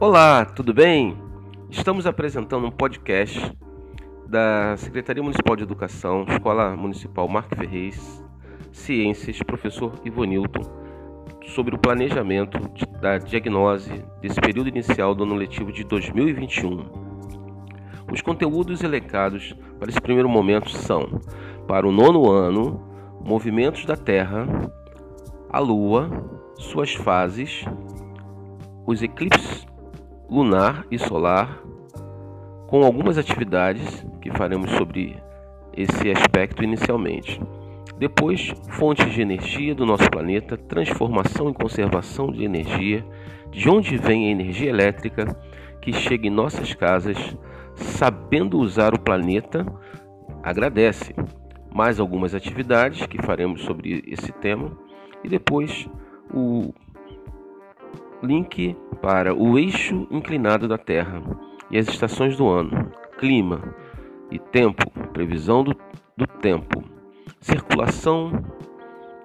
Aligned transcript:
Olá, 0.00 0.44
tudo 0.44 0.72
bem? 0.72 1.18
Estamos 1.68 2.06
apresentando 2.06 2.64
um 2.64 2.70
podcast 2.70 3.52
da 4.28 4.76
Secretaria 4.76 5.20
Municipal 5.20 5.56
de 5.56 5.64
Educação, 5.64 6.24
Escola 6.28 6.76
Municipal 6.76 7.26
Marco 7.26 7.56
Ferreira, 7.56 7.96
Ciências, 8.70 9.42
professor 9.42 9.92
Ivonilton, 10.04 10.62
sobre 11.48 11.74
o 11.74 11.78
planejamento 11.78 12.60
da 13.00 13.18
diagnose 13.18 14.04
desse 14.22 14.40
período 14.40 14.68
inicial 14.68 15.16
do 15.16 15.24
ano 15.24 15.34
letivo 15.34 15.72
de 15.72 15.82
2021. 15.82 16.78
Os 18.12 18.22
conteúdos 18.22 18.84
elencados 18.84 19.52
para 19.80 19.90
esse 19.90 20.00
primeiro 20.00 20.28
momento 20.28 20.70
são: 20.70 21.20
para 21.66 21.88
o 21.88 21.90
nono 21.90 22.30
ano, 22.30 22.88
movimentos 23.20 23.84
da 23.84 23.96
Terra, 23.96 24.46
a 25.50 25.58
Lua, 25.58 26.08
suas 26.54 26.94
fases, 26.94 27.64
os 28.86 29.02
eclipses 29.02 29.67
lunar 30.28 30.86
e 30.90 30.98
solar, 30.98 31.62
com 32.66 32.84
algumas 32.84 33.16
atividades 33.16 34.04
que 34.20 34.30
faremos 34.30 34.70
sobre 34.72 35.16
esse 35.72 36.10
aspecto 36.10 36.62
inicialmente. 36.62 37.40
Depois, 37.98 38.52
fontes 38.70 39.12
de 39.12 39.22
energia 39.22 39.74
do 39.74 39.86
nosso 39.86 40.08
planeta, 40.10 40.56
transformação 40.56 41.50
e 41.50 41.54
conservação 41.54 42.30
de 42.30 42.44
energia, 42.44 43.04
de 43.50 43.68
onde 43.68 43.96
vem 43.96 44.28
a 44.28 44.30
energia 44.30 44.68
elétrica 44.68 45.36
que 45.80 45.92
chega 45.92 46.26
em 46.26 46.30
nossas 46.30 46.74
casas, 46.74 47.16
sabendo 47.74 48.58
usar 48.58 48.94
o 48.94 49.00
planeta, 49.00 49.66
agradece. 50.42 51.14
Mais 51.74 51.98
algumas 51.98 52.34
atividades 52.34 53.06
que 53.06 53.22
faremos 53.22 53.62
sobre 53.62 54.02
esse 54.06 54.32
tema 54.32 54.76
e 55.24 55.28
depois 55.28 55.88
o 56.32 56.72
link 58.22 58.76
para 59.00 59.34
o 59.34 59.58
eixo 59.58 60.06
inclinado 60.10 60.66
da 60.66 60.78
Terra 60.78 61.22
e 61.70 61.78
as 61.78 61.88
estações 61.88 62.36
do 62.36 62.48
ano, 62.48 62.90
clima 63.18 63.74
e 64.30 64.38
tempo, 64.38 64.90
previsão 65.12 65.62
do, 65.62 65.76
do 66.16 66.26
tempo, 66.26 66.82
circulação 67.40 68.32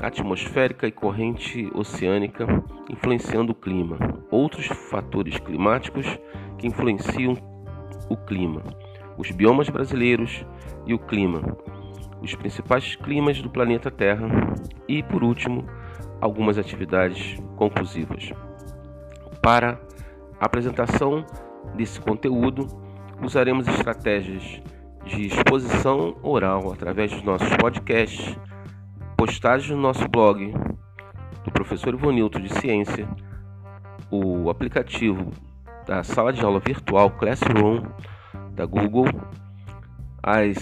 atmosférica 0.00 0.86
e 0.86 0.92
corrente 0.92 1.70
oceânica 1.74 2.46
influenciando 2.88 3.52
o 3.52 3.54
clima, 3.54 3.98
outros 4.30 4.66
fatores 4.66 5.38
climáticos 5.38 6.06
que 6.58 6.66
influenciam 6.66 7.36
o 8.08 8.16
clima, 8.16 8.62
os 9.16 9.30
biomas 9.30 9.68
brasileiros 9.68 10.44
e 10.86 10.94
o 10.94 10.98
clima, 10.98 11.56
os 12.22 12.34
principais 12.34 12.96
climas 12.96 13.40
do 13.40 13.50
planeta 13.50 13.90
Terra. 13.90 14.28
E, 14.88 15.02
por 15.02 15.22
último, 15.22 15.64
algumas 16.20 16.58
atividades 16.58 17.36
conclusivas. 17.56 18.32
Para 19.42 19.80
a 20.38 20.46
apresentação 20.46 21.24
desse 21.74 22.00
conteúdo, 22.00 22.66
usaremos 23.22 23.66
estratégias 23.68 24.60
de 25.04 25.26
exposição 25.26 26.16
oral 26.22 26.72
através 26.72 27.10
dos 27.10 27.22
nossos 27.22 27.48
podcasts, 27.56 28.36
postagens 29.16 29.70
no 29.70 29.80
nosso 29.80 30.06
blog 30.08 30.52
do 31.44 31.50
professor 31.50 31.94
Ivonilton 31.94 32.40
de 32.40 32.52
Ciência, 32.60 33.08
o 34.10 34.50
aplicativo 34.50 35.30
da 35.86 36.02
sala 36.02 36.32
de 36.32 36.44
aula 36.44 36.60
virtual 36.60 37.10
Classroom 37.10 37.82
da 38.52 38.66
Google, 38.66 39.06
as 40.22 40.58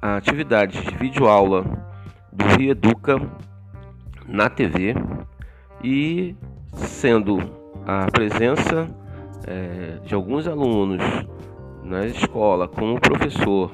atividades 0.00 0.80
de 0.82 0.94
videoaula 0.96 1.64
do 2.32 2.44
Rio 2.56 2.70
Educa 2.70 3.16
na 4.26 4.48
TV 4.48 4.94
e 5.82 6.36
sendo 6.72 7.63
a 7.86 8.06
presença 8.10 8.88
é, 9.46 9.98
de 10.04 10.14
alguns 10.14 10.46
alunos 10.48 11.02
na 11.82 12.06
escola 12.06 12.66
com 12.66 12.94
o 12.94 13.00
professor 13.00 13.70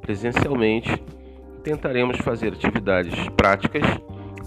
presencialmente, 0.00 1.02
tentaremos 1.62 2.18
fazer 2.18 2.52
atividades 2.52 3.14
práticas 3.36 3.84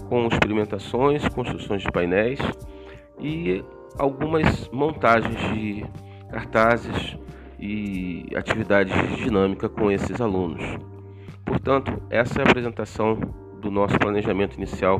com 0.08 0.26
experimentações, 0.26 1.26
construções 1.28 1.82
de 1.82 1.90
painéis 1.90 2.38
e 3.20 3.64
algumas 3.98 4.68
montagens 4.68 5.38
de 5.54 5.84
cartazes 6.30 7.16
e 7.58 8.26
atividades 8.36 8.92
de 8.92 9.24
dinâmica 9.24 9.68
com 9.68 9.90
esses 9.90 10.20
alunos. 10.20 10.62
Portanto, 11.44 12.02
essa 12.10 12.40
é 12.40 12.42
a 12.44 12.48
apresentação 12.48 13.18
do 13.66 13.70
nosso 13.70 13.98
planejamento 13.98 14.56
inicial 14.56 14.96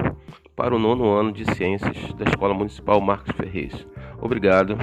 para 0.56 0.74
o 0.74 0.78
nono 0.78 1.12
ano 1.12 1.32
de 1.32 1.44
Ciências 1.54 2.12
da 2.14 2.24
Escola 2.24 2.52
Municipal 2.52 3.00
Marcos 3.00 3.32
Ferreira. 3.36 3.78
Obrigado. 4.20 4.76